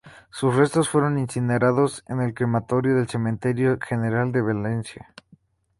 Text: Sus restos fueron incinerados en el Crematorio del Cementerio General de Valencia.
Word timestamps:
Sus 0.31 0.55
restos 0.55 0.89
fueron 0.89 1.19
incinerados 1.19 2.03
en 2.07 2.21
el 2.21 2.33
Crematorio 2.33 2.95
del 2.95 3.07
Cementerio 3.07 3.77
General 3.87 4.31
de 4.31 4.41
Valencia. 4.41 5.13